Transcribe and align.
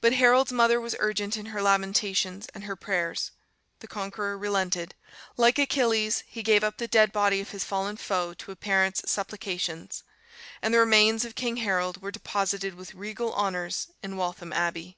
But 0.00 0.12
Harold's 0.12 0.52
mother 0.52 0.80
was 0.80 0.94
urgent 1.00 1.36
in 1.36 1.46
her 1.46 1.60
lamentations 1.60 2.46
and 2.54 2.62
her 2.62 2.76
prayers: 2.76 3.32
the 3.80 3.88
Conqueror 3.88 4.38
relented: 4.38 4.94
like 5.36 5.58
Achilles, 5.58 6.22
he 6.28 6.44
gave 6.44 6.62
up 6.62 6.78
the 6.78 6.86
dead 6.86 7.10
body 7.12 7.40
of 7.40 7.50
his 7.50 7.64
fallen 7.64 7.96
foe 7.96 8.34
to 8.34 8.52
a 8.52 8.54
parent's 8.54 9.10
supplications; 9.10 10.04
and 10.62 10.72
the 10.72 10.78
remains 10.78 11.24
of 11.24 11.34
King 11.34 11.56
Harold 11.56 12.00
were 12.00 12.12
deposited 12.12 12.74
with 12.74 12.94
regal 12.94 13.34
honours 13.34 13.88
in 14.00 14.16
Waltham 14.16 14.52
Abbey. 14.52 14.96